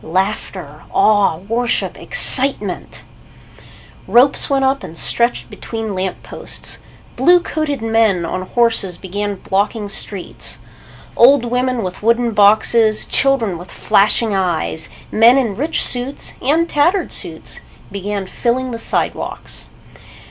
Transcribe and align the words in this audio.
Laughter, 0.03 0.81
awe, 0.95 1.37
worship, 1.47 1.95
excitement! 1.95 3.03
Ropes 4.07 4.49
went 4.49 4.65
up 4.65 4.83
and 4.83 4.97
stretched 4.97 5.47
between 5.47 5.93
lamp 5.93 6.23
posts. 6.23 6.79
Blue 7.15 7.39
coated 7.39 7.83
men 7.83 8.25
on 8.25 8.41
horses 8.41 8.97
began 8.97 9.35
blocking 9.35 9.87
streets. 9.89 10.57
Old 11.15 11.45
women 11.45 11.83
with 11.83 12.01
wooden 12.01 12.31
boxes, 12.31 13.05
children 13.05 13.59
with 13.59 13.69
flashing 13.69 14.33
eyes, 14.33 14.89
men 15.11 15.37
in 15.37 15.55
rich 15.55 15.85
suits 15.85 16.33
and 16.41 16.67
tattered 16.67 17.11
suits 17.11 17.59
began 17.91 18.25
filling 18.25 18.71
the 18.71 18.79
sidewalks. 18.79 19.67